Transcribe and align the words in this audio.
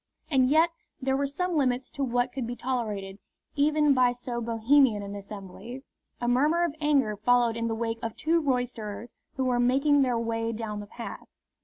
And 0.31 0.49
yet 0.49 0.71
there 0.99 1.15
were 1.15 1.27
some 1.27 1.55
limits 1.55 1.91
to 1.91 2.03
what 2.03 2.31
could 2.33 2.47
be 2.47 2.55
tolerated 2.55 3.19
even 3.55 3.93
by 3.93 4.13
so 4.13 4.41
Bohemian 4.41 5.03
an 5.03 5.13
assembly. 5.15 5.83
A 6.19 6.27
murmur 6.27 6.63
of 6.63 6.73
anger 6.81 7.15
followed 7.15 7.55
in 7.55 7.67
the 7.67 7.75
wake 7.75 7.99
of 8.01 8.15
two 8.15 8.41
roisterers 8.41 9.13
who 9.35 9.45
were 9.45 9.59
making 9.59 10.01
their 10.01 10.17
way 10.17 10.53
down 10.53 10.79
the 10.79 10.87
path. 10.87 11.27